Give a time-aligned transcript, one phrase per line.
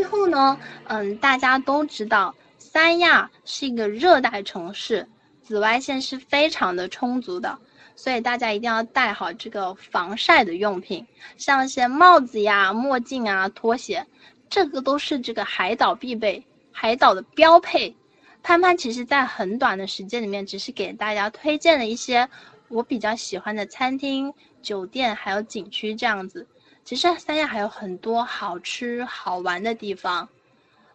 [0.00, 5.06] 最后呢，嗯，大家都知道三亚是一个热带城市，
[5.42, 7.58] 紫外线是非常的充足的，
[7.94, 14.06] 所以大家一定要带好这个防晒的用品，像一些帽子呀、墨镜啊、拖鞋，
[14.48, 16.42] 这个都是这个海岛必备、
[16.72, 17.94] 海岛的标配。
[18.42, 22.26] 潘潘其实在很短的时间里面，只是给大家推荐了一些
[22.68, 24.32] 我比较喜欢的餐厅、
[24.62, 26.46] 酒店还有景区这样子。
[26.84, 30.28] 其实三亚还有很多好吃好玩的地方，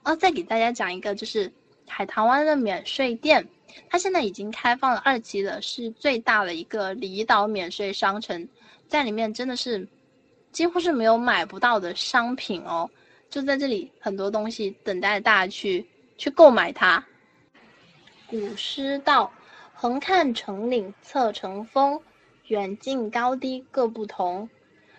[0.04, 1.52] 哦，再给大家讲一个，就是
[1.88, 3.48] 海棠湾的免税店，
[3.90, 8.48] 它现在已经开放了二期了，是最大的一个离岛免税商城，
[8.88, 9.88] 在里面真的是
[10.52, 12.90] 几乎是没有买不到的商品哦，
[13.30, 17.04] 就在这里很多东西等待大家去去购买它。
[18.28, 19.32] 古诗道：
[19.74, 22.02] 横看成岭侧成峰，
[22.48, 24.50] 远近高低各不同。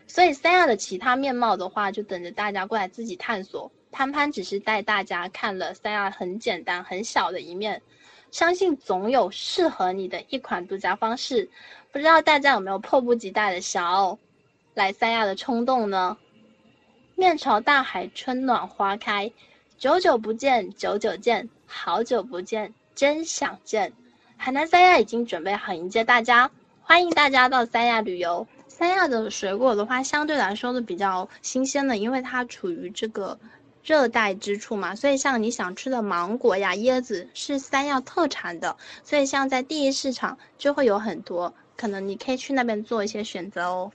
[0.06, 3.70] 所以三亚的其他面貌的话，就等着大家过来自己探索。
[3.92, 7.80] 潘潘只是带大家看了三亚很简单、很小的一面，
[8.30, 11.48] 相信总有适合你的一款度假方式。
[11.92, 14.18] 不知道大家有没有迫不及待的想要
[14.74, 16.16] 来三亚的冲动呢？
[17.14, 19.32] 面朝大海，春暖花开，
[19.78, 23.94] 久久不见，久久见，好久不见，真想见。
[24.36, 26.50] 海南三亚已经准备好迎接大家，
[26.88, 28.46] 欢迎大家到三亚旅游。
[28.68, 33.36] 三亚的水果的话，相对来说的比较新鲜的，因为它处于这个
[33.82, 43.90] 热带之处嘛，所以像你想吃的芒果呀、椰子是三亚特产的，所以像在第一市场就会有很多，可能你可以去那边做一些选择哦。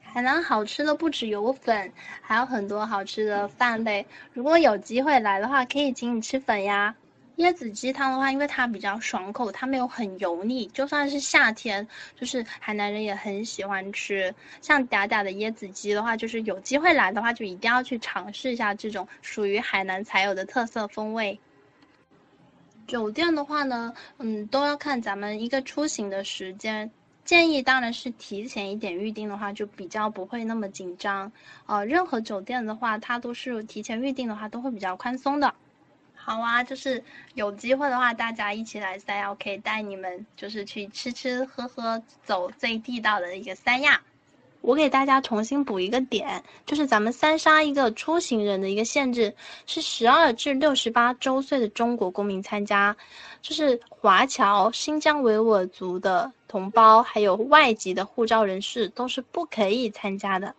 [0.00, 6.94] 海南好吃的不止有粉，还有很多好吃的饭类，如果有机会来的话，可以请你吃粉呀。
[7.38, 14.32] 椰子鸡汤的话，因为它比较爽口，它没有很油腻，就算是夏天，就是海南人也很喜欢吃。
[14.62, 21.40] 像嗲嗲的椰子鸡的话，就是有机会来的话，就一定要去尝试一下这种属于海南才有的特色风味。
[22.86, 26.88] 酒店的话呢，嗯，都要看咱们一个出行的时间，
[27.24, 31.32] 建议当然是提前一点预定的话，就比较不会那么紧张。
[31.66, 35.52] 呃，任何酒店的话，它都是提前预定的话，都会比较宽松的。
[36.26, 37.04] 好啊，就是
[37.34, 44.00] 有机会的话，大家一起来三亚，我可以带你们就是去吃吃喝喝，走最地道的一个三亚。
[44.62, 49.34] 我给大家重新补一个点，就是咱们三沙一个出行人的一个限制
[49.66, 52.96] 是十二至六十八周岁的中国公民参加，
[53.42, 60.54] 就是华侨、新疆维吾尔族的同胞，还有外籍的护照人士都是不可以参加的。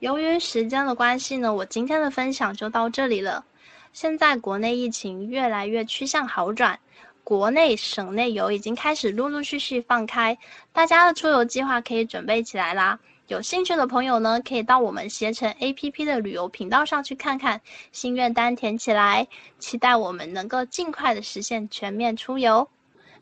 [0.00, 3.46] 由于时间的关系呢，我今天的分享就到这里了。
[3.92, 6.78] 现在国内疫情越来越趋向好转，
[7.24, 10.38] 国内省内游已经开始陆陆续续放开，
[10.72, 12.98] 大家的出游计划可以准备起来啦。
[13.26, 17.60] 有兴趣的朋友呢，可以到我们携程 APP 的旅游频道上去看看，
[17.92, 19.26] 心愿单填起来，
[19.58, 22.68] 期待我们能够尽快的实现全面出游。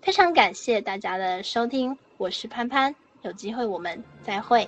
[0.01, 4.67] 非常感谢大家的收听，我是潘潘，有机会我们再会。